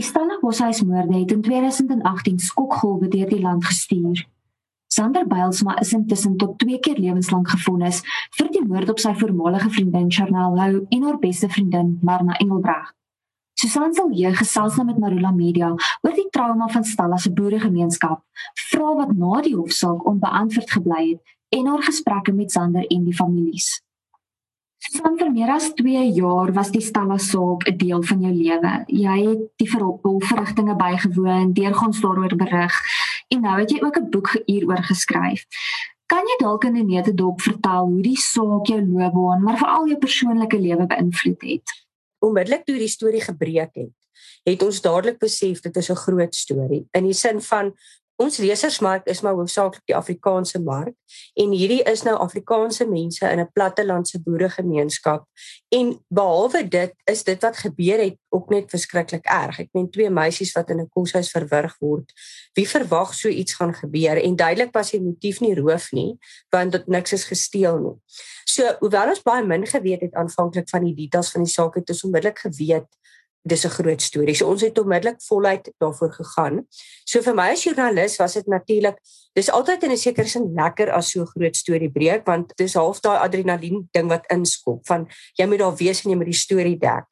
[0.00, 4.28] Die Stellenbosch-moorde het in 2018 skokgolwe deur die land gestuur.
[4.86, 8.00] Sander Bylsma is intussen tot 2 keer lewenslank gefonnis
[8.38, 12.94] vir die moord op sy voormalige vriendin Charnel Lou en haar beste vriendin Marna Engelbreg.
[13.60, 18.24] Susan sal hier gesels met Marula Media oor die trauma van Stella se boeregemeenskap,
[18.70, 23.16] vra wat na die hofsaak onbeantwoord gebly het en haar gesprekke met Sander en die
[23.20, 23.82] families.
[24.80, 28.72] Van vir meer as 2 jaar was die Stella saak 'n deel van jou lewe.
[28.86, 32.74] Jy het die verrigtinge bygewoon, deurgangs daaroor berig
[33.28, 35.44] en nou het jy ook 'n boek hieroor geskryf.
[36.06, 39.98] Kan jy dalk in 'n netedop vertel hoe die saak jou loopbaan, maar veral jou
[39.98, 41.86] persoonlike lewe beïnvloed het?
[42.18, 43.96] Onmiddellik toe die storie gebreek het,
[44.44, 47.74] het ons dadelik besef dit is 'n groot storie in die sin van
[48.20, 50.92] Ons lesersmark is maar hoofsaaklik die Afrikaanse mark
[51.40, 55.24] en hierdie is nou Afrikaanse mense in 'n plattelandse boeregemeenskap
[55.72, 59.60] en behalwe dit is dit wat gebeur het ook net verskriklik erg.
[59.60, 62.12] Ek meen twee meisies wat in 'n koshuis verwrig word.
[62.52, 66.18] Wie verwag so iets gaan gebeur en duidelik was die motief nie roof nie
[66.50, 67.98] want dit niks is gesteel nie.
[68.44, 71.88] So hoewel ons baie min geweet het aanvanklik van die details van die saak het
[71.88, 72.88] ons onmiddellik geweet
[73.42, 74.34] dis 'n groot storie.
[74.34, 76.66] So ons het onmiddellik voluit daarvoor gegaan.
[77.04, 78.98] So vir my as joernalis was dit natuurlik
[79.32, 82.74] dis altyd in 'n sekere sin lekker as so 'n groot storie breek want dis
[82.74, 86.44] half daai adrenalien ding wat inskop van jy moet daar wees en jy moet die
[86.46, 87.06] storie dek.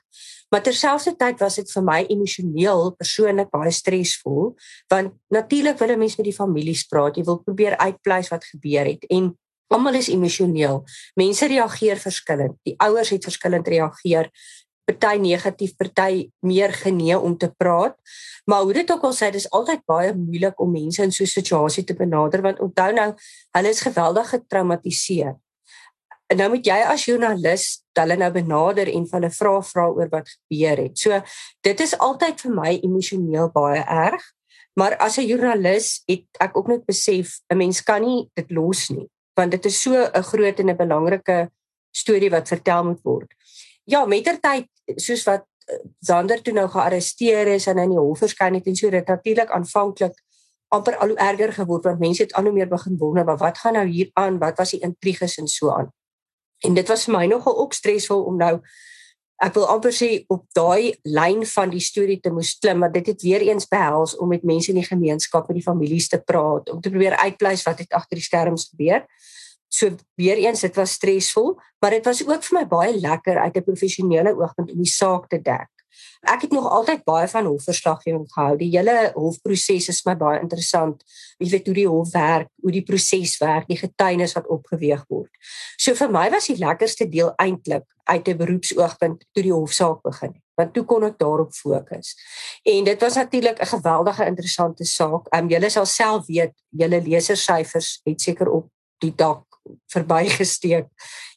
[0.51, 4.57] Maar terselfdertyd was dit vir my emosioneel persoonlik baie stresvol
[4.89, 7.17] want natuurlik wil 'n mens met die families praat.
[7.17, 10.85] Jy wil probeer uitpleis wat gebeur het en almal is emosioneel.
[11.15, 12.57] Mense reageer verskillend.
[12.65, 14.31] Die ouers het verskillend reageer
[14.89, 17.97] party negatief, party meer genee om te praat.
[18.49, 21.27] Maar hoe dit ook al sê, dis altyd baie moeilik om mense in so 'n
[21.27, 23.13] situasie te benader want onthou nou,
[23.57, 25.37] hulle is geweldig getraumatiseer.
[26.29, 30.29] En nou moet jy as joernalis hulle nou benader en hulle vra vra oor wat
[30.29, 30.99] gebeur het.
[30.99, 31.23] So
[31.61, 34.23] dit is altyd vir my emosioneel baie erg.
[34.75, 38.89] Maar as 'n joernalis het ek ook net besef 'n mens kan nie dit los
[38.91, 41.51] nie want dit is so 'n groot en 'n belangrike
[41.91, 43.31] storie wat vertel moet word
[43.89, 44.69] ja, mettertyd
[45.01, 45.47] soos wat
[46.01, 49.09] Zander eh, toe nou gearresteer is en in die hof verskyn het en so dit
[49.09, 50.17] natuurlik aanvanklik
[50.73, 53.59] amper al hoe erger geword want mense het al hoe meer begin wonder maar wat
[53.59, 54.39] gaan nou hier aan?
[54.39, 55.91] Wat was die intriges en so aan?
[56.65, 58.59] En dit was vir my nogal ook stresvol om nou
[59.45, 63.07] ek wil amper sê op daai lyn van die storie te moes klim maar dit
[63.07, 66.73] het weer eens behels om met mense in die gemeenskap en die families te praat
[66.73, 69.05] om te probeer uitpleis wat het agter die skerms gebeur
[69.69, 73.57] So weer eens dit was stresvol, maar dit was ook vir my baie lekker uit
[73.57, 75.69] 'n professionele oogpunt om die saak te dek.
[76.21, 78.57] Ek het nog altyd baie van hofverslaggewing gehou.
[78.59, 81.03] Die hele hofproses is my baie interessant.
[81.39, 85.31] Jy weet hoe die hof werk, hoe die proses werk, die getuienis wat opgeweeg word.
[85.77, 90.33] So vir my was die lekkerste deel eintlik uit 'n beroepsoogpunt toe die hofsaak begin
[90.33, 90.43] het.
[90.57, 92.17] Want toe kon ek daarop fokus.
[92.65, 95.27] En dit was natuurlik 'n geweldige interessante saak.
[95.31, 98.67] Ehm um, julle sal self weet, julle lesersyfers het seker op
[98.99, 99.48] die dak
[99.93, 100.89] verbygesteek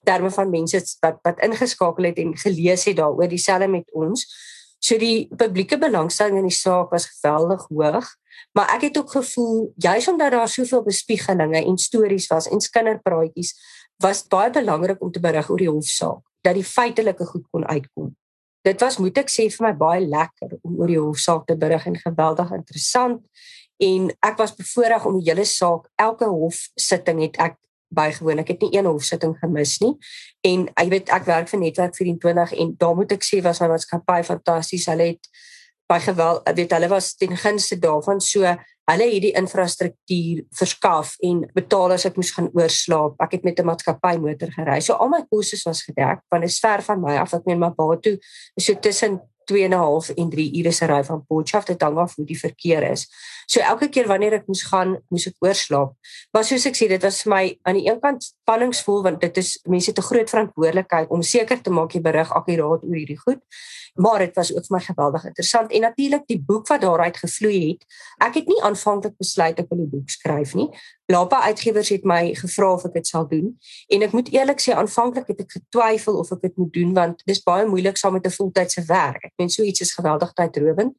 [0.03, 4.25] terme van mense wat wat ingeskakel het en gelees het daaroor dieselfde met ons.
[4.81, 8.07] So die publieke belangstelling in die saak was geweldig hoog,
[8.57, 13.53] maar ek het ook gevoel juis omdat daar soveel bespiegelinge en stories was en kinderpraatjies
[14.01, 18.15] was baie belangrik om te berig oor die hofsaak dat die feitelike goed kon uitkom.
[18.65, 21.85] Dit was moet ek sê vir my baie lekker om oor die hofsaak te berig
[21.85, 23.21] en geweldig interessant
[23.81, 27.57] en ek was bevoorreg om die hele saak elke hofsitting het ek
[27.93, 28.41] bygewoon.
[28.43, 29.93] Ek het nie een hofsitting gemis nie.
[30.47, 33.71] En jy weet ek werk vir Netwerk 24 en daar moet ek sê was my
[33.73, 34.87] maatskappy fantasties.
[34.91, 35.31] Hulle het
[35.91, 38.47] by geweld weet hulle was ten gunste daarvan so
[38.91, 43.19] hulle het die infrastruktuur verskaf en betaal as ek moes gaan oorslaap.
[43.23, 44.79] Ek het met 'n maatskappy motor gery.
[44.81, 47.33] So al my kostes was gedek want dit is ver van my af.
[47.33, 48.17] Ek meen maar Batu
[48.55, 51.81] is so tussen 2 en 'n half en 3 ure se ry van Potchefstroom dit
[51.81, 53.07] hang af hoe die verkeer is.
[53.51, 55.91] So elke keer wanneer ek moes gaan, moes ek oorslaap.
[56.31, 59.37] Maar soos ek sê, dit was vir my aan die een kant spanningsvol want dit
[59.41, 63.19] is mense het 'n groot verantwoordelikheid om seker te maak jy berig akkuraat oor hierdie
[63.19, 63.41] goed.
[63.95, 67.69] Maar dit was ook vir my geweldig interessant en natuurlik die boek wat daaruit gevloei
[67.69, 67.85] het.
[68.23, 70.69] Ek het nie aanvanklik besluit ek wil 'n boek skryf nie.
[71.11, 74.71] Lapa Uitgewers het my gevra of ek dit sal doen en ek moet eerlik sê
[74.73, 78.25] aanvanklik het ek getwyfel of ek dit moet doen want dis baie moeilik saam met
[78.25, 79.23] 'n voltydse werk.
[79.23, 80.95] Ek meen so iets is geweldig tydrowend.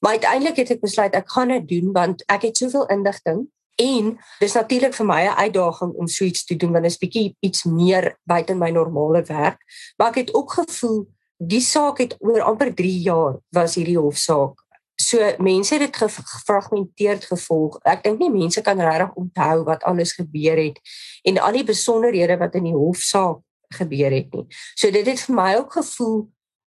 [0.00, 3.46] Maar uiteindelik het ek besluit ek gaan dit doen want ek het soveel inligting
[3.78, 7.02] en dis natuurlik vir my 'n uitdaging om so iets te doen want dit is
[7.02, 9.58] bietjie iets meer buite my normale werk.
[9.96, 11.08] Maar ek het ook gevoel
[11.38, 14.68] die saak het oor amper 3 jaar was hierdie hofsaak
[15.00, 17.78] So mense het dit gefragmenteerd gevolg.
[17.86, 20.80] Ek dink nie mense kan regtig onthou wat alles gebeur het
[21.22, 23.38] en al die besonderhede wat in die hofsaak
[23.78, 24.46] gebeur het nie.
[24.74, 26.16] So dit het vir my ook gevoel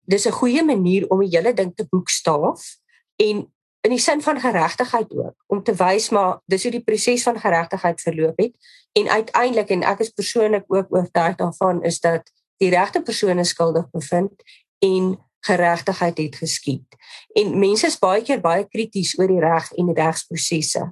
[0.07, 2.63] dis 'n goeie manier om die hele ding te boekstaaf
[3.15, 3.45] en
[3.81, 7.39] in die sin van geregtigheid ook om te wys maar dis hoe die proses van
[7.39, 8.55] geregtigheid verloop het
[8.93, 13.89] en uiteindelik en ek is persoonlik ook oortuig daarvan is dat die regte persone skuldig
[13.89, 14.43] bevind
[14.79, 15.17] en
[15.47, 16.95] geregtigheid het geskied.
[17.33, 20.83] En mense is baie keer baie krities oor die reg en die regsprosesse.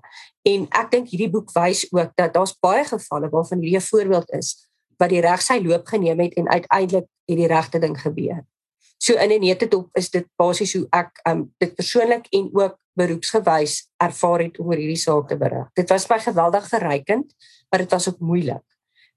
[0.46, 4.32] En ek dink hierdie boek wys ook dat daar's baie gevalle waarvan hierdie 'n voorbeeld
[4.40, 8.46] is wat die reg sy loop geneem het en uiteindelik het die regte ding gebeur.
[9.06, 13.74] So in 'n netetop is dit basies hoe ek um dit persoonlik en ook beroepsgewys
[14.02, 15.68] ervaar het oor hierdie saak te berig.
[15.74, 17.34] Dit was my geweldig verrykend,
[17.70, 18.66] maar dit was ook moeilik.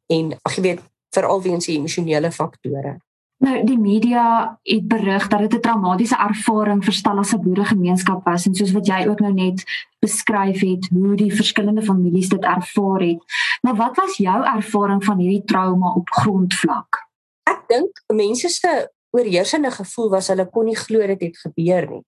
[0.06, 0.82] En ag jy weet
[1.17, 2.99] veral weens die emosionele faktore.
[3.38, 8.46] Nou die media het berig dat dit 'n traumatiese ervaring vir Stella se boeregemeenskap was
[8.46, 9.64] en soos wat jy ook nou net
[10.00, 13.20] beskryf het hoe die verskillende families dit ervaar het.
[13.62, 17.08] Maar wat was jou ervaring van hierdie trauma op grondvlak?
[17.43, 22.05] Ek dink mense se oorheersende gevoel was hulle kon nie glo dit het gebeur nie.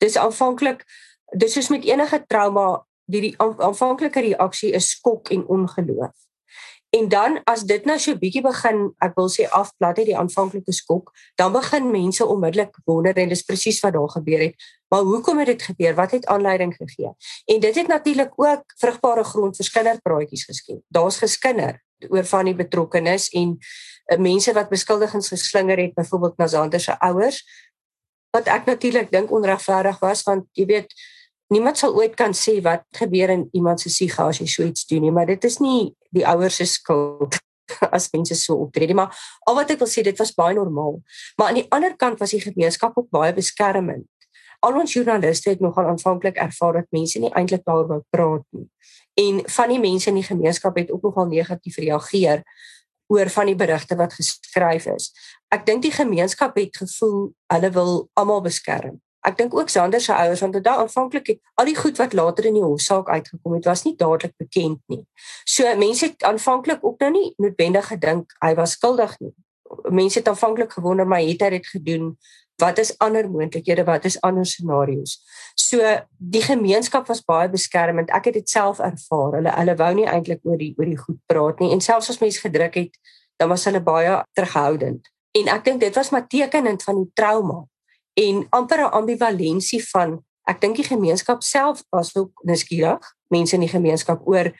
[0.00, 0.84] Dis aanvanklik
[1.36, 6.14] dis soos met enige trauma die, die aanvanklike reaksie is skok en ongeloof.
[6.90, 10.74] En dan as dit nou so bietjie begin, ek wil sê afplat het die aanvanklike
[10.74, 14.70] skok, dan begin mense onmiddellik wonder en dis presies wat daar gebeur het.
[14.90, 15.94] Maar hoekom het dit gebeur?
[15.94, 17.12] Wat het aanleiding gegee?
[17.44, 20.82] En dit het natuurlik ook vrugbare grond vir kinderpraatjies geskep.
[20.88, 21.78] Daar's geskinder
[22.08, 26.98] oor van die betrokkenes en uh, mense wat beskuldigings geslinger het byvoorbeeld na Zander se
[26.98, 27.42] ouers
[28.30, 30.94] wat ek natuurlik dink onregverdig was want jy weet
[31.50, 34.86] niemand sal ooit kan sê wat gebeur in iemand se siege as jy so iets
[34.90, 37.38] doen nie, maar dit is nie die ouers se skuld
[37.96, 39.14] as mense so optree nie, maar
[39.46, 40.98] al wat ek wil sê dit was baie normaal.
[41.38, 44.06] Maar aan die ander kant was die gemeenskap ook baie beskermend.
[44.60, 48.68] Al ons joernaliste het nogal aanvanklik ervaar dat mense nie eintlik daaroor praat nie.
[49.20, 52.42] En van die mense in die gemeenskap het ook nogal negatief reageer
[53.10, 55.10] oor van die berigte wat geskryf is.
[55.50, 59.00] Ek dink die gemeenskap het gevoel hulle wil almal beskerm.
[59.26, 62.56] Ek dink ook Sander se ouers want daai aanvanklik al die goed wat later in
[62.56, 65.02] die hofsaak uitgekom het was nie dadelik bekend nie.
[65.44, 69.34] So mense het aanvanklik ook nou nie noodwendig gedink hy was skuldig nie.
[69.92, 72.14] Mense het aanvanklik gewonder maar het hy dit gedoen?
[72.60, 73.84] Wat is ander moontlikhede?
[73.84, 75.18] Wat is ander scenario's?
[75.56, 75.80] So
[76.18, 78.12] die gemeenskap was baie beskermend.
[78.12, 79.38] Ek het dit self ervaar.
[79.38, 82.20] Hulle hulle wou nie eintlik oor die oor die goed praat nie en selfs as
[82.20, 83.00] mense gedruk het,
[83.40, 85.08] dan was hulle baie terughoudend.
[85.38, 87.62] En ek dink dit was maar tekenend van die trauma
[88.20, 93.60] en amper 'n ambivalensie van ek dink die gemeenskap self was ook nuuskierig mense in
[93.60, 94.52] die gemeenskap oor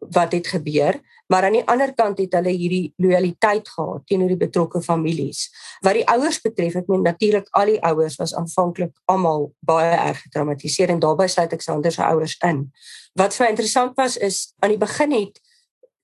[0.00, 4.40] wat het gebeur maar aan die ander kant het hulle hierdie lojaliteit gehad teenoor die
[4.40, 5.46] betrokke families.
[5.84, 10.20] Wat die ouers betref het men natuurlik al die ouers was aanvanklik almal baie erg
[10.26, 12.66] getraumatiseer en daarbey sluit ek Sander se ouers in.
[13.16, 15.40] Wat vir my interessant was is aan die begin het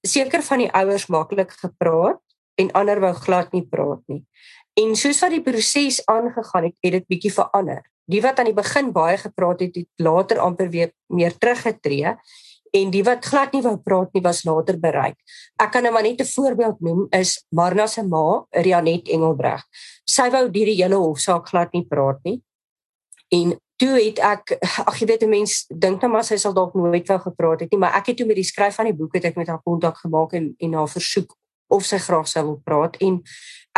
[0.07, 2.21] seker van die ouers maklik gepraat
[2.61, 4.25] en ander wou glad nie praat nie.
[4.81, 7.83] En soos wat die proses aangegaan het, het dit bietjie verander.
[8.11, 12.17] Die wat aan die begin baie gepraat het, het later amper weer meer teruggetree
[12.73, 15.17] en die wat glad nie wou praat nie was later bereik.
[15.61, 19.63] Ek kan nou maar net 'n voorbeeld noem is Marna se ma, Rianet Engelbreg.
[20.05, 22.43] Sy wou deur die hele hofsaak glad nie praat nie.
[23.31, 24.59] En toe het ek
[24.89, 27.71] ag jy weet 'n mens dink nou maar sy sal dalk nooit wou gepraat het
[27.73, 29.63] nie, maar ek het toe met die skryf van die boek het ek met haar
[29.63, 31.37] kontak gemaak en en haar versoek
[31.71, 33.21] of sy graag sou wil praat en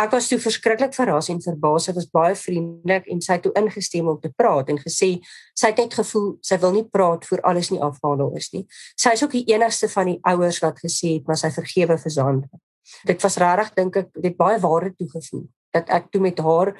[0.01, 1.85] ek was so verskriklik verras en verbaas.
[1.87, 5.11] Sy was baie vriendelik en sy het toe ingestem om te praat en gesê
[5.53, 8.65] sy het net gevoel sy wil nie praat voor alles nie afhandel is nie.
[8.99, 12.15] Sy is ook die enigste van die ouers wat gesê het maar sy vergewe vir
[12.17, 12.61] Sandra.
[13.07, 16.73] Dit was regtig dink ek dit baie waarde toegevoeg dat ek toe met haar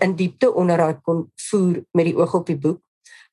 [0.00, 2.80] in diepte onderhoud kon voer met die oog op die boek.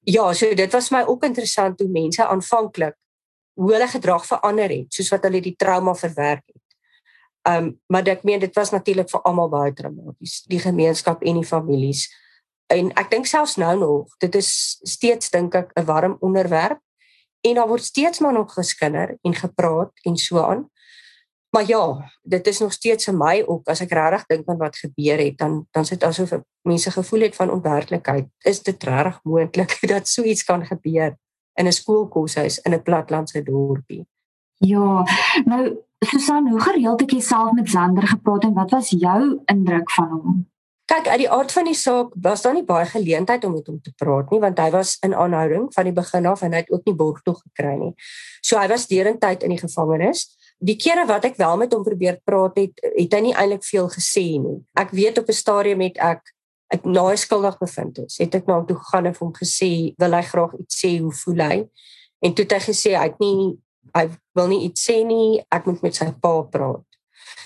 [0.08, 2.98] Ja, so dit was my ook interessant hoe mense aanvanklik
[3.60, 6.61] hoe hulle gedrag verander het soos wat hulle die trauma verwerk het.
[7.42, 11.40] Ehm um, maar ek meen dit was natuurlik vir almal baie traumaties, die gemeenskap en
[11.42, 12.06] die families.
[12.70, 14.52] En ek dink selfs nou nog, dit is
[14.84, 16.80] steeds dink ek 'n warm onderwerp
[17.42, 20.70] en daar word steeds maar nog geskinder en gepraat en so aan.
[21.50, 24.78] Maar ja, dit is nog steeds vir my ook as ek regtig dink aan wat
[24.78, 26.32] gebeur het, dan dan sit asof
[26.62, 28.28] mense gevoel het van onwerklikheid.
[28.44, 31.18] Is dit regtig moontlik dat so iets kan gebeur
[31.54, 34.08] in 'n skoolkoshuis in 'n platlandse dorpie?
[34.58, 35.04] Ja,
[35.46, 39.20] nou Susan, hoe gereeld het jy self met Zander gepraat en wat was jou
[39.52, 40.40] indruk van hom?
[40.90, 43.78] Kyk, uit die aard van die saak was daar nie baie geleentheid om met hom
[43.86, 46.74] te praat nie, want hy was in aanhouding van die begin af en hy het
[46.74, 47.94] ook nie borgtog gekry nie.
[48.42, 50.26] So hy was derentyd in die gevangenis.
[50.60, 53.88] Die kere wat ek wel met hom probeer praat het, het hy nie eintlik veel
[53.94, 54.58] gesê nie.
[54.82, 56.36] Ek weet op 'n stadium het ek
[56.74, 59.94] ek na hy skuldig bevind is, het ek na hom toe gegaan en hom gesê,
[59.98, 61.70] "Wil hy graag iets sê hoe voel hy?"
[62.22, 63.58] En toe het hy gesê hy het nie
[63.96, 64.08] hy
[64.38, 66.86] wil nie iets sê nie, ek moet met sy pa praat.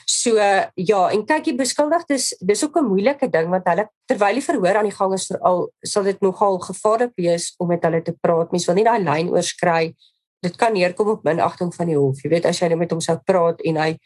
[0.05, 4.47] So ja, en kyk die beskuldigdes, dis ook 'n moeilike ding want hulle terwyl die
[4.47, 8.13] verhoor aan die gang is veral sal dit nogal gevaarlik wees om met hulle te
[8.21, 8.51] praat.
[8.51, 9.95] Mens wil nie daai lyn oorskry.
[10.41, 12.21] Dit kan neerkom op minagting van die hof.
[12.23, 13.97] Jy weet as jy net met hom sou praat en hy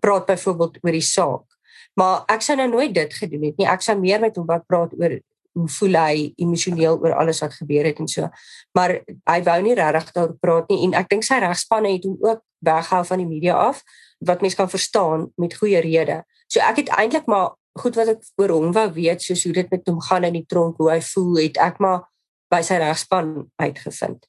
[0.00, 1.46] praat byvoorbeeld oor die saak.
[1.94, 3.66] Maar ek sou nou nooit dit gedoen het nie.
[3.66, 5.20] Ek sou meer met hom wou praat oor
[5.64, 8.28] voel hy emosioneel oor alles wat gebeur het en so.
[8.76, 8.98] Maar
[9.30, 12.42] hy wou nie regtig daaroor praat nie en ek dink sy regspanne het hom ook
[12.66, 13.80] weghou van die media af
[14.20, 16.22] wat mense kan verstaan met goeie rede.
[16.52, 19.70] So ek het eintlik maar goed wat ek oor hom wou weet, soos hoe dit
[19.72, 22.06] met hom gaan in die tronk, hoe hy voel, het ek maar
[22.52, 24.24] by sy regspan uitgevind.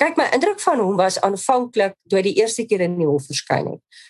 [0.00, 3.28] Kyk, my indruk van hom was aanvanklik toe hy die eerste keer in die hof
[3.28, 4.04] verskyn het.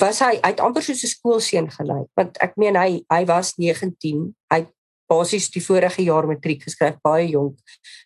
[0.00, 4.34] Was hy uit amper soos 'n skoolseun gelyk, want ek meen hy hy was 19,
[4.52, 4.66] hy
[5.08, 7.58] basies die vorige jaar matriek geskryf, baie jonk.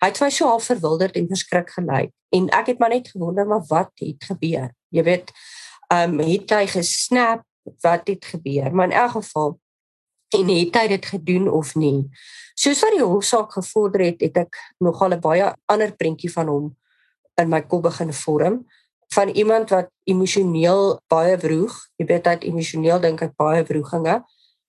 [0.03, 2.13] Hy het my so half verwilderd en verskrik gelyk.
[2.33, 4.71] En ek het maar net gewonder maar wat het gebeur.
[4.95, 5.33] Jy weet,
[5.93, 7.45] um het hy gesnap?
[7.83, 8.73] Wat het gebeur?
[8.75, 9.59] Maar in elk geval
[10.35, 12.09] en het hy dit gedoen of nie?
[12.59, 16.77] Soos wat die hofsaak gevorder het het ek nogal 'n baie ander prentjie van hom
[17.37, 18.67] in my kop begin vorm.
[19.15, 24.23] Van iemand wat emosioneel baie vroeg jy weet hy emosioneel dink ek baie vroeginge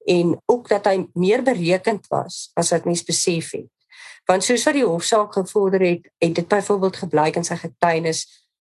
[0.05, 3.71] en ook dat hy meer berekend was as wat mens besef het
[4.25, 8.25] want soos wat die hofsaak gevorder het het dit byvoorbeeld gebleik in sy getuienis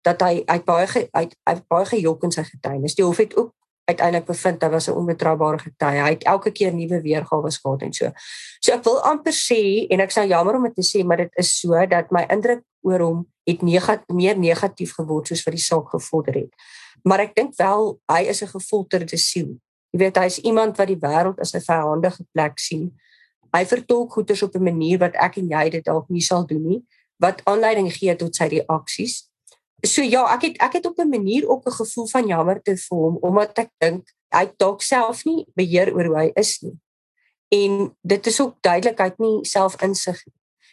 [0.06, 2.96] dat hy uit baie uit uit baie gejok in sy getuienis.
[2.96, 3.52] Die hof het ook
[3.90, 6.02] uiteindelik bevind hy was 'n onbetroubare getuie.
[6.02, 8.12] Hy het elke keer nuwe weergawe gehad en so.
[8.60, 11.30] So ek wil amper sê en ek sou jammer om dit te sê, maar dit
[11.36, 15.62] is so dat my indruk oor hom het negat, meer negatief geword soos wat die
[15.62, 16.54] saak gevorder het.
[17.02, 19.58] Maar ek dink wel hy is 'n gefolterde siel.
[19.90, 22.92] Jy weet hy is iemand wat die wêreld as 'n vyandige plek sien.
[23.52, 26.66] Hy vertolk goeders op 'n manier wat ek en jy dit dalk nie sal doen
[26.66, 26.82] nie,
[27.18, 29.30] wat aanleiding gee tot sy reaksies
[29.86, 32.76] so ja, ek het ek het op 'n manier ook 'n gevoel van jammer te
[32.76, 36.78] vir hom omdat ek dink hy dalk self nie beheer oor hoe hy is nie.
[37.48, 40.24] En dit is ook duidelikheid nie selfinsig.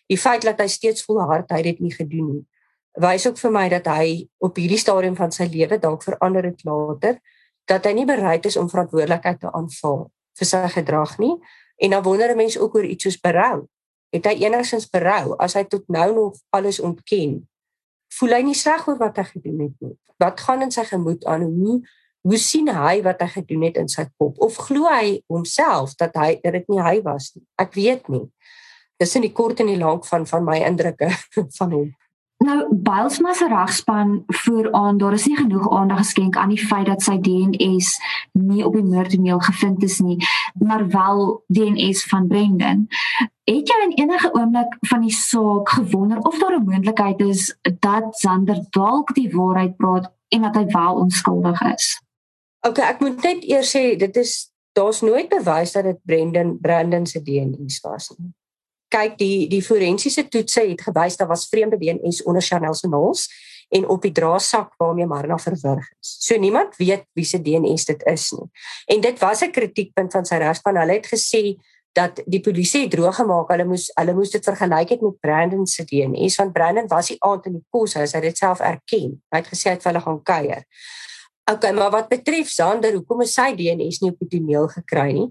[0.08, 2.46] Die feit dat hy steeds volhard hy dit nie gedoen nie,
[2.94, 6.64] wys ook vir my dat hy op hierdie stadium van sy lewe dalk verander het
[6.64, 7.20] later
[7.68, 10.08] dat hy nie bereid is om verantwoordelikheid te aanvaar
[10.38, 11.36] vir sy gedrag nie.
[11.78, 13.68] En dan wonder 'n mens ook oor iets soos berou.
[14.10, 17.48] Het hy enigsins berou as hy tot nou nog alles ontken?
[18.16, 19.96] voel hy nie sleg oor wat hy gedoen het nie.
[20.22, 21.48] Wat gaan in sy gemoed aan?
[21.48, 21.80] Hoe
[22.28, 24.40] hoe sien hy wat hy gedoen het in sy kop?
[24.44, 27.46] Of glo hy homself dat hy dat dit nie hy was nie?
[27.62, 28.26] Ek weet nie.
[29.00, 31.08] Dis in die kort en die lank van van my indrukke
[31.60, 31.94] van hom.
[32.38, 36.86] Nou Bylsma se regspan voer aan daar is nie genoeg aandag geskenk aan die feit
[36.86, 37.89] dat sy DNS
[38.32, 40.17] nie op die moordtoneel gevind is nie,
[40.53, 42.86] maar wel DNS van Brendan.
[43.50, 48.17] Het jy in enige oomblik van die saak gewonder of daar 'n moontlikheid is dat
[48.17, 52.01] Sander dalk die waarheid praat en dat hy wel onskuldig is?
[52.62, 57.06] OK, ek moet net eers sê dit is daar's nooit bewys dat dit Brendan Brandon
[57.06, 58.34] se DNS was nie
[58.94, 63.27] kyk die die forensiese toetse het gewys daar was vreemde DNS onder Chanel se naels
[63.70, 66.15] en op die draadsak waarmee Marna verwrig is.
[66.20, 68.48] So niemand weet wie se DNS dit is nie.
[68.86, 70.77] En dit was 'n kritiekpunt van sy regspan.
[70.77, 71.58] Hulle het gesê
[71.91, 73.50] dat die polisie het droog gemaak.
[73.50, 77.17] Hulle moes hulle moes dit vergelyk het met Brandon se DNS want Brandon was die
[77.20, 78.13] aand in die koshuis.
[78.13, 79.22] Hy het dit self erken.
[79.29, 80.63] Hy het gesê hy het vir hulle gaan kuier.
[81.51, 85.29] Okay, maar wat betref Sander, hoekom is sy DNS nie op die toneel gekry nie?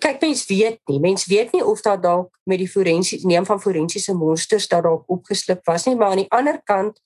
[0.00, 0.98] Kyk mens weet nie.
[1.00, 5.08] Mens weet nie of daar dalk met die forensiese neem van forensiese monsters daar dalk
[5.10, 7.00] opgeslip was nie maar aan die ander kant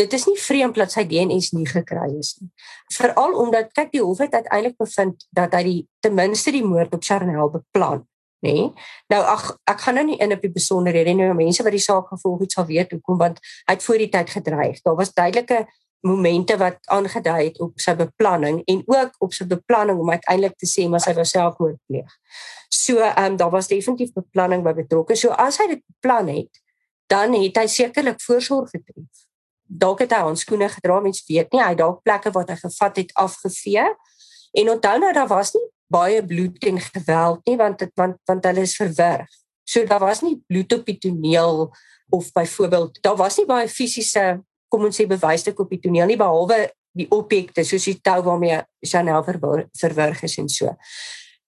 [0.00, 2.48] dit is nie vreemd dat sy DNS nie gekry is nie.
[2.94, 6.94] Veral omdat kyk die hof het uiteindelik bevind dat hy die ten minste die moord
[6.96, 8.06] op Charnel beplan
[8.40, 8.52] nê?
[8.52, 8.70] Nee?
[9.12, 11.84] nou ag ek gaan nou nie in op die besonderhede nie nou mense wat die
[11.84, 14.80] saak gevolg het sal weet hoekom want hy het voor die tyd gedreig.
[14.86, 15.66] Daar was duidelike
[16.00, 20.68] momente wat aangedui het op sy beplanning en ook op sy beplanning om uiteindelik te
[20.68, 22.12] sê maar sy wou selfmoord pleeg.
[22.68, 25.16] So ehm um, daar was definitief beplanning by betrokke.
[25.16, 26.62] So as hy dit beplan het,
[27.10, 29.26] dan het hy sekerlik voorsorg getref.
[29.64, 33.12] Dalk het hy handskoene gedra, mens weet nie, hy dalk plekke wat hy gevat het
[33.14, 33.86] afgevee.
[34.58, 38.44] En onthou nou daar was nie baie bloed en geweld nie want dit want want
[38.46, 39.30] hulle is verwerf.
[39.66, 41.68] So daar was nie bloed op die toneel
[42.10, 46.18] of byvoorbeeld daar was nie baie fisiese kom ons sê bewysstuk op die toneel nie
[46.20, 50.72] behalwe die objekte soos die tou waarmee Chanel verwerg is en so.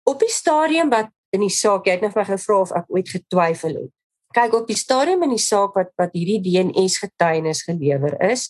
[0.05, 3.09] Op die stadium wat in die saak, jy het net my gevra of ek ooit
[3.09, 3.91] getwyfel het.
[4.35, 8.47] Kyk op die stadium in die saak wat wat hierdie DNS getuienis gelewer is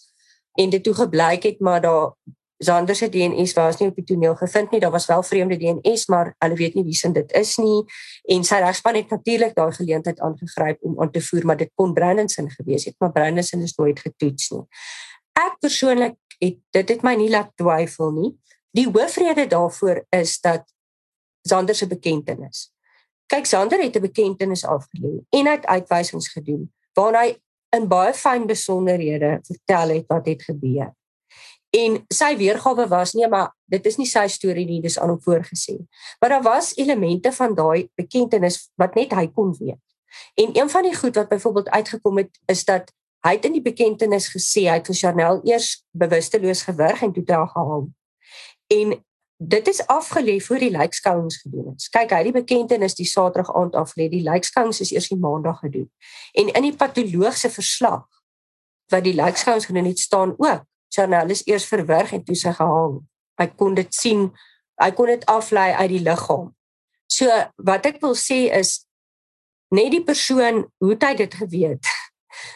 [0.59, 2.11] en dit toe gebleik het maar daar
[2.61, 4.79] Zander se DNS was nie op die toneel gevind nie.
[4.79, 7.79] Daar was wel vreemde DNS, maar hulle weet nie wie se dit is nie.
[8.29, 11.93] En sy regspan het natuurlik daai geleentheid aangegryp om aan te voer, maar dit kon
[11.93, 14.61] Brandon se gewees het, maar Brandon se is nooit getoets nie.
[15.41, 18.31] Ek persoonlik het dit het my nie laat twyfel nie.
[18.71, 20.63] die hoofrede daarvoor is dat
[21.41, 22.71] Zander se bekentenis.
[23.25, 27.37] Kyk, Zander het 'n bekentenis afgelê en hy het uitwysings gedoen waarin hy
[27.77, 30.93] in baie fyn besonderhede vertel het wat het gebeur.
[31.71, 35.21] En sy weergawe was nie maar dit is nie sy storie nie, dis aan hom
[35.23, 35.77] voorgesê.
[36.19, 39.79] Maar daar was elemente van daai bekentenis wat net hy kon weet.
[40.35, 42.91] En een van die goed wat byvoorbeeld uitgekom het is dat
[43.23, 47.23] hy het in die bekentenis gesê hy het vir Chanel eers bewusteloos gewurg en toe
[47.23, 47.87] daar gehaal.
[48.67, 48.97] En
[49.37, 51.87] dit is afgelê voor die lijkskouings gedoen is.
[51.89, 55.63] Kyk, hy het die bekentenis die Saterdag aand afgelê, die lijkskouings is eers die Maandag
[55.63, 55.87] gedoen.
[56.37, 58.05] En in die patologiese verslag
[58.91, 62.99] wat die lijkskouings gedoen het staan ook Chanel is eers verwrig en toe sy gehaal.
[63.39, 64.27] Hy kon dit sien,
[64.81, 66.51] hy kon dit aflei uit die liggaam.
[67.11, 67.27] So
[67.67, 68.81] wat ek wil sê is
[69.71, 71.91] net die persoon hoe hy dit geweet.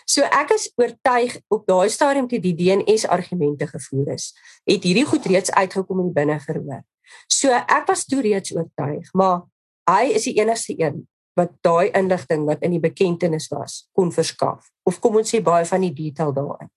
[0.07, 4.29] So ek is oortuig op daai stadium toe die DNS argumente gevoer is,
[4.63, 6.79] het hierdie goed reeds uitgekom in binne verhoor.
[7.27, 9.43] So ek was toe reeds oortuig, maar
[9.89, 11.03] hy is die enigste een
[11.35, 15.67] wat daai inligting wat in die bekentenis was kon verskaf of kom ons sê baie
[15.67, 16.71] van die detail daarin.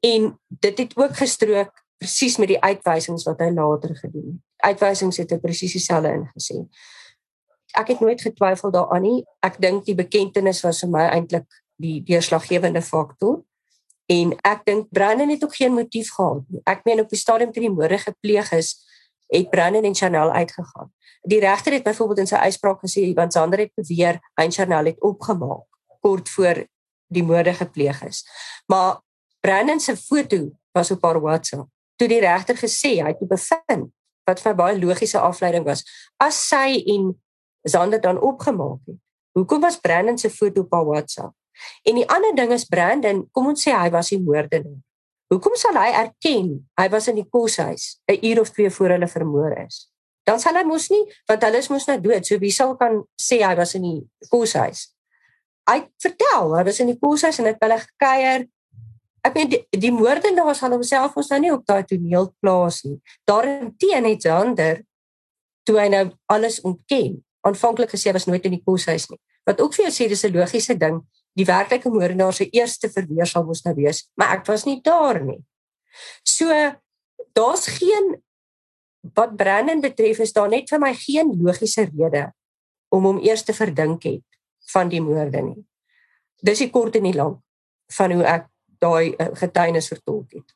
[0.00, 4.44] En dit het ook gestrook presies met die uitwysings wat hy later gedoen het.
[4.70, 6.62] Uitwysings het hy presies dieselfde ingesê
[7.78, 9.18] ek het nooit getwyfel daaraan nie.
[9.44, 11.46] Ek dink die bekentenis was vir my eintlik
[11.78, 13.42] die deurslaggewende faktor.
[14.08, 16.62] En ek dink Brandon het ook geen motief gehad nie.
[16.64, 18.74] Ek meen op die stadium toe die moorde gepleeg is,
[19.28, 20.88] het Brandon en Chanel uitgegaan.
[21.28, 24.94] Die regter het byvoorbeeld in sy uitspraak gesê want Sander het beweer hy en Chanel
[24.94, 25.66] het opgemaak
[26.00, 26.62] kort voor
[27.12, 28.22] die moorde gepleeg is.
[28.70, 29.02] Maar
[29.40, 31.68] Brandon se foto was op haar WhatsApp.
[31.96, 33.90] Toe die regter gesê hy het bevind
[34.28, 35.84] wat vir baie logiese afleiding was.
[36.20, 37.14] As sy en
[37.62, 38.98] Zander dan opgemaak het.
[39.32, 41.34] Hoekom was Brandon se foto op haar WhatsApp?
[41.82, 44.78] En die ander ding is Brandon, kom ons sê hy was die moordenaar.
[45.28, 49.08] Hoekom sal hy erken hy was in die koshuis 'n uur of twee voor hulle
[49.08, 49.90] vermoor is?
[50.24, 52.26] Dan sal hy mos nie, want hulle is mos nou dood.
[52.26, 54.94] So wie sal kan sê hy was in die koshuis?
[55.68, 58.48] Hy vertel, hy was in die koshuis en het hulle gekuier.
[59.28, 62.96] Ek meen die, die moordenaar sal homself ons nou nie op daai toneel plaas nie.
[63.28, 64.82] Daarteen het Zander
[65.68, 69.20] toe hy nou alles ontken aanvanklik gesê was nooit in die koshuis nie.
[69.48, 71.02] Wat ook vir jou sê dis 'n logiese ding.
[71.36, 75.20] Die werklike moordenaar se eerste verweer sal mos nou wees, maar ek was nie daar
[75.24, 75.44] nie.
[76.24, 76.48] So
[77.32, 78.22] daar's geen
[79.14, 82.32] wat Brandon betref is daar net vir my geen logiese rede
[82.88, 84.24] om hom eers te verdink het
[84.72, 85.64] van die moorde nie.
[86.42, 87.38] Dis die kort en die lank
[87.92, 88.48] van hoe ek
[88.82, 90.54] daai uh, getuienis vertolk het.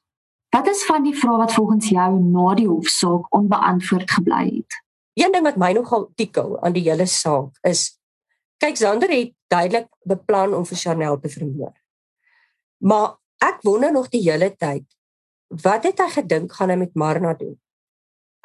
[0.53, 4.79] Wat is van die vrae wat volgens jou na die hofsaak onbeantwoord gebly het?
[5.17, 7.91] Een ding wat my nogal tikkel aan die hele saak is
[8.63, 11.73] kyk Zander het duidelik beplan om vir Chanel te vermoor.
[12.85, 14.87] Maar ek wonder nog die hele tyd
[15.63, 17.57] wat het hy gedink gaan hy met Marna doen?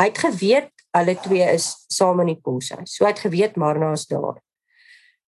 [0.02, 2.96] Hy het geweet hulle twee is saam in die koshuis.
[2.96, 4.42] So hy het geweet Marna is daar.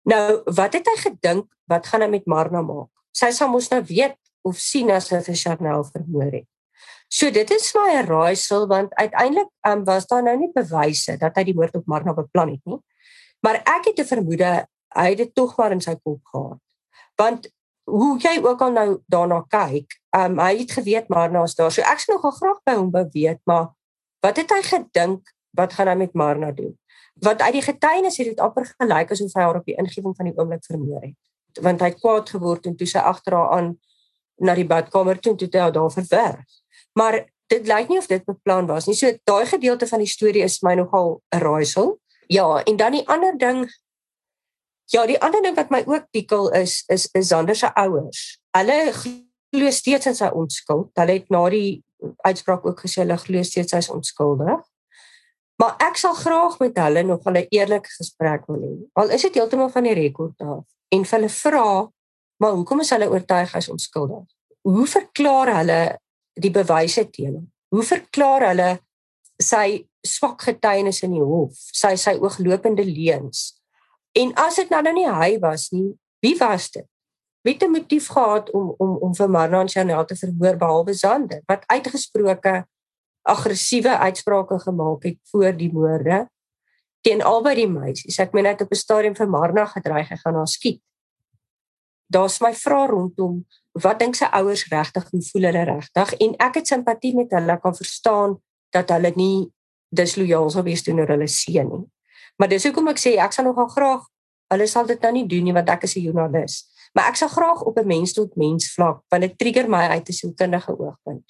[0.09, 2.91] Nou, wat het hy gedink wat gaan hy met Marna maak?
[3.13, 6.49] Sy sal mos nou weet of sien as hy vir Chanel vermoor het.
[7.09, 11.37] So dit is my 'n raaisel want uiteindelik um, was daar nou nie bewyse dat
[11.37, 12.81] hy die moord op Marna beplan het nie.
[13.41, 16.61] Maar ek het 'n vermoede hy het dit tog maar in sy kop gehad.
[17.17, 17.49] Want
[17.89, 21.73] hoe jy ook al nou daarna kyk, um, hy het geweet Marna is daar.
[21.73, 23.73] So ek sou nogal graag by hom beweet, maar
[24.25, 26.77] wat het hy gedink wat gaan hy met Marna doen?
[27.25, 30.29] Wat uit die getuienis het dit amper gelyk asof hy haar op die ingewing van
[30.29, 31.17] die oomblik vermoor het.
[31.65, 33.73] Want hy kwaad geword en toe sy agter haar aan
[34.39, 36.61] na die badkamer toe toe hy daar verwerf.
[36.93, 38.97] Maar dit lyk nie of dit beplan was nie.
[38.97, 41.99] So daai gedeelte van die storie is my nogal 'n raaisel.
[42.29, 43.69] Ja, en dan die ander ding
[44.89, 48.41] Ja, die ander ding wat my ook tikkel is is is Zander se ouers.
[48.57, 50.89] Hulle glo steeds in sy onskuld.
[50.97, 51.85] Hulle het na die
[52.25, 54.65] uitspraak ook gesê hulle glo steeds hy is onskuldig.
[55.61, 58.73] Maar ek sal graag met hulle nog 'n eerlike gesprek wil hê.
[58.93, 61.91] Al is dit heeltemal van die rekord af en hulle vra,
[62.39, 64.27] maar hoekom is hulle oortuig is onskuldig?
[64.63, 65.99] Hoe verklaar hulle
[66.43, 67.47] die bewyse teen hom.
[67.75, 68.69] Hoe verklaar hulle
[69.43, 73.59] sy swak getuienis in die hof, sy sy ooglopende leuns?
[74.19, 75.91] En as dit nou nou nie hy was nie,
[76.25, 76.87] wie was dit?
[77.47, 81.43] Wie het 'n motief gehad om om om vir Marlon Chanel te vermoor behalwe Zander
[81.47, 82.67] wat uitgesproke
[83.23, 86.29] aggressiewe uitsprake gemaak het voor die moorde
[87.01, 88.19] teen albei die meisies.
[88.19, 90.83] Ek meen hy het op 'n stadium vir Marna gedreig hy gaan haar skiet.
[92.09, 93.45] Daar's my vrae rondom
[93.79, 97.59] wat dink sy ouers regtig hoe voel hulle regtig en ek het simpatie met hulle
[97.63, 98.39] kan verstaan
[98.75, 99.49] dat hulle nie
[99.95, 101.85] dislojaal sou wees teenoor hulle seun nie
[102.39, 104.03] maar dis hoekom ek sê ek sal nogal graag
[104.53, 106.57] hulle sal dit nou nie doen nie want ek is 'n joernalis
[106.95, 110.09] maar ek sal graag op 'n mens tot mens vlak want dit trigger my uit
[110.09, 111.27] 'n sielkundige oogpunt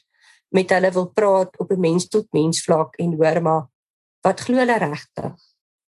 [0.48, 3.68] met hulle wil praat op 'n mens tot mens vlak en hoor maar
[4.20, 5.34] wat glo hulle regtig.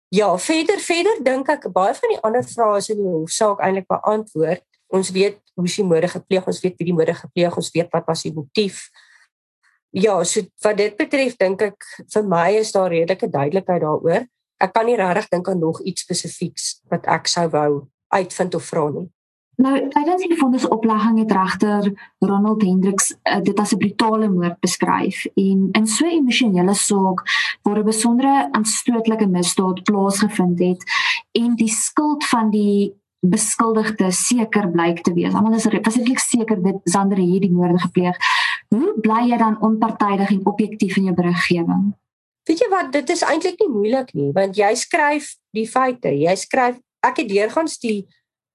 [0.07, 3.87] Ja, verder verder dink ek baie van die ander vrae is in die hofsaak eintlik
[3.87, 4.65] beantwoord.
[4.91, 8.09] Ons weet hoe sy moorde gepleeg, ons weet wie die moorde gepleeg, ons weet wat
[8.09, 8.89] was die motief.
[9.91, 14.27] Ja, so wat dit betref dink ek vir my is daar redelike duidelikheid daaroor.
[14.61, 17.71] Ek kan nie regtig dink aan nog iets spesifieks wat ek sou wou
[18.11, 19.09] uitvind of vra nie.
[19.61, 21.89] Nou, tydens die vonnisoplegging het regter
[22.23, 27.19] Ronald Hendriks uh, dit as 'n brutale moord beskryf en in so 'n emosionele saak
[27.61, 30.83] waar 'n besondere aanstootlike misdaad plaasgevind het
[31.31, 35.33] en die skuld van die beskuldigde seker blyk te wees.
[35.33, 38.17] Almal is spesifiek seker dit Sander het hierdie moorde gepleeg.
[38.73, 41.91] Hoe bly jy dan onpartydig en objektief in jou beriggewing?
[42.49, 46.09] Weet jy wat, dit is eintlik nie moeilik nie, want jy skryf die feite.
[46.09, 48.07] Jy skryf ek het deurgangs die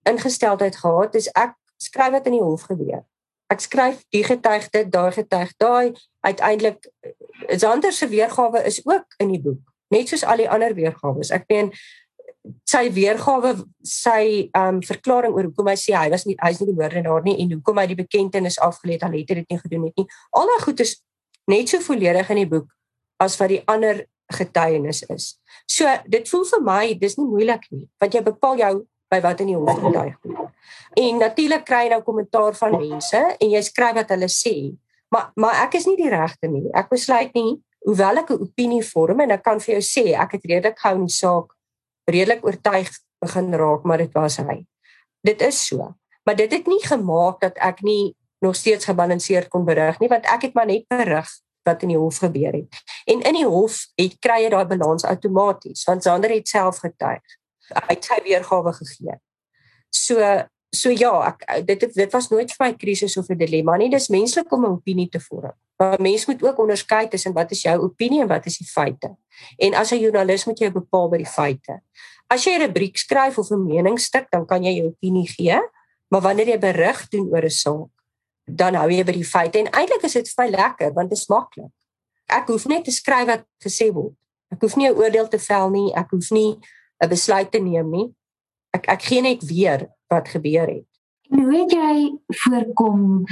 [0.07, 3.05] ingesteldheid gehad is ek skryf wat in die hof gebeur.
[3.53, 5.95] Ek skryf die getuig dit, daai getuig daai.
[6.27, 6.91] Uiteindelik
[7.55, 9.63] Zander se weergawe is ook in die boek,
[9.95, 11.23] net soos al die ander weergawe.
[11.31, 11.71] Ek meen
[12.69, 16.79] sy weergawe, sy um, verklaring oor hoekom hy sê hy was nie hy's nie die
[16.79, 19.87] moordenaar nie en hoekom hy die bekentenis afgelê het al het hy dit nie gedoen
[19.89, 20.07] het nie.
[20.37, 20.97] Al daai goed is
[21.51, 22.69] net so volledig in die boek
[23.23, 24.05] as wat die ander
[24.35, 25.37] getuienis is.
[25.71, 28.73] So dit voel vir my dis nie moeilik nie, want jy bepaal jou
[29.13, 30.51] by wat in die hof getuig word.
[30.99, 34.57] En natuurlik kry jy nou kommentaar van mense en jy skryf wat hulle sê.
[35.15, 36.67] Maar maar ek is nie die regte nie.
[36.75, 40.33] Ek besluit nie hoewel ek 'n opinie vorm en ek kan vir jou sê ek
[40.33, 41.56] het redelik gou in die saak
[42.07, 42.91] redelik oortuig
[43.21, 44.65] begin raak maar dit was hy.
[45.21, 45.95] Dit is so.
[46.25, 48.15] Maar dit het nie gemaak dat ek nie
[48.45, 51.31] nog steeds gebalanseerd kon berig nie want ek het maar net berig
[51.67, 52.83] wat in die hof gebeur het.
[53.11, 57.25] En in die hof het kry jy daai balans outomaties want Sander het self getuig
[57.75, 59.19] hy het sy weergawe gegee.
[59.95, 60.21] So
[60.77, 63.91] so ja, ek dit dit was nooit vir my krisis of 'n dilemma nie.
[63.91, 65.55] Dis menslik om 'n opinie te vorm.
[65.77, 69.17] Maar mens moet ook onderskei tussen wat is jou opinie en wat is die feite.
[69.57, 71.81] En as 'n joernalis moet jy bepaal by die feite.
[72.27, 75.61] As jy 'n rubriek skryf of 'n meningsstuk, dan kan jy jou opinie gee,
[76.09, 77.91] maar wanneer jy berig doen oor 'n saak,
[78.45, 79.59] dan hou jy by die feite.
[79.59, 81.73] En eintlik is dit my lekker want dit is maklik.
[82.27, 84.15] Ek hoef net te skryf wat gesê word.
[84.51, 85.95] Ek hoef nie 'n oordeel te vel nie.
[85.95, 86.59] Ek hoef nie
[87.03, 88.15] 'n besluit te neem nie.
[88.73, 90.87] Ek ek gee net weer wat gebeur het.
[91.29, 93.25] Hoe het jy voorkom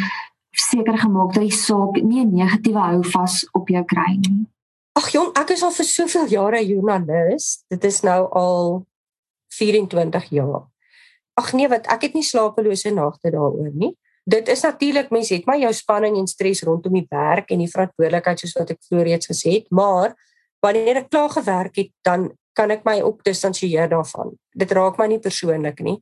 [0.59, 4.47] seker gemaak dat die saak nie 'n negatiewe houvas op jou kry nie?
[4.95, 7.65] Ag jong, ek is al vir soveel jare joernalis.
[7.69, 8.87] Dit is nou al
[9.49, 10.69] 24 jaar.
[11.35, 13.97] Ag nee, wat ek het nie slapelose nagte daaroor nie.
[14.25, 17.69] Dit is natuurlik mense het maar jou spanning en stres rondom die werk en die
[17.69, 20.15] verantwoordelikheid soos wat ek voorreeds gesê het, maar
[20.65, 24.33] wanneer ek klaar gewerk het, dan kan ek my ook distansieer daarvan.
[24.55, 25.99] Dit raak my nie persoonlik nie.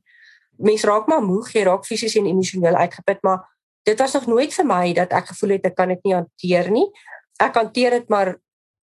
[0.61, 3.41] Mens raak maar moeg, jy raak fisies en emosioneel uitgeput, maar
[3.83, 6.71] dit was nog nooit vir my dat ek gevoel het ek kan dit nie hanteer
[6.71, 6.87] nie.
[7.41, 8.35] Ek hanteer dit maar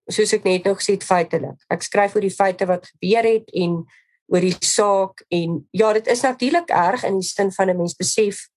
[0.09, 1.57] soos ek net nou gesê het feitelik.
[1.69, 3.83] Ek skryf oor die feite wat gebeur het en
[4.29, 7.95] oor die saak en ja, dit is natuurlik erg in die sin van 'n mens
[7.97, 8.49] besef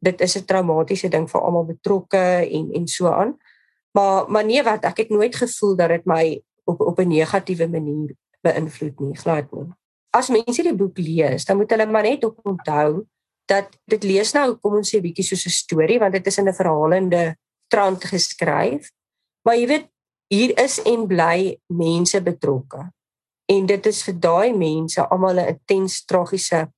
[0.00, 3.36] dit is 'n traumatiese ding vir almal betrokke en en so aan.
[3.92, 7.68] Maar maar nee wat ek het nooit gevoel dat dit my op op 'n negatiewe
[7.68, 9.68] manier beïnvloed nie, glad nie.
[10.10, 13.06] As mense die boek lees, dan moet hulle maar net onthou
[13.50, 16.48] dat dit lees nou kom ons sê bietjie soos 'n storie want dit is in
[16.48, 17.36] 'n verhalende
[17.68, 18.90] trant geskryf.
[19.44, 19.88] Maar jy weet
[20.28, 22.90] hier is en bly mense betrokke.
[23.46, 26.70] En dit is vir daai mense almal 'n intens tragiese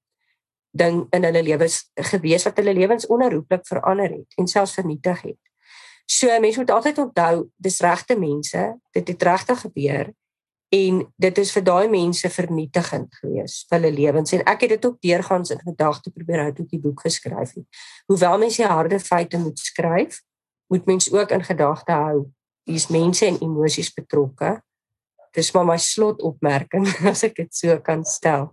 [0.73, 5.41] ding in hulle lewens gewees wat hulle lewens onherroepelik verander het en selfs vernietig het.
[6.07, 10.13] So mense moet altyd onthou dis regte mense, dit het regtig gebeur
[10.73, 14.87] en dit is vir daai mense vernietigend geweest vir hulle lewens en ek het dit
[14.89, 17.83] ook deurgangs in gedagte probeer hou toe ek die boek geskryf het.
[18.09, 20.23] Hoewel mense harde feite moet skryf,
[20.73, 22.25] moet mens ook in gedagte hou
[22.65, 24.57] hier's mense en emosies betrokke.
[25.37, 28.53] Dis maar my slotopmerking as ek dit so kan stel.